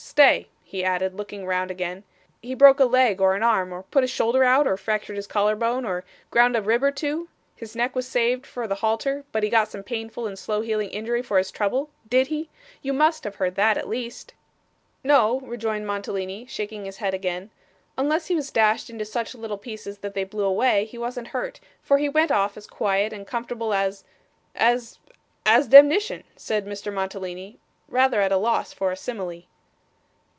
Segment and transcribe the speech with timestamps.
[0.11, 2.03] Stay,' he added, looking round again.
[2.41, 5.25] 'He broke a leg or an arm, or put his shoulder out, or fractured his
[5.25, 7.29] collar bone, or ground a rib or two?
[7.55, 10.89] His neck was saved for the halter, but he got some painful and slow healing
[10.89, 11.91] injury for his trouble?
[12.09, 12.49] Did he?
[12.81, 14.33] You must have heard that, at least.'
[15.01, 17.49] 'No,' rejoined Mantalini, shaking his head again.
[17.97, 21.61] 'Unless he was dashed into such little pieces that they blew away, he wasn't hurt,
[21.81, 24.03] for he went off as quiet and comfortable as
[24.55, 24.99] as
[25.45, 26.91] as demnition,' said Mr.
[26.91, 29.43] Mantalini, rather at a loss for a simile.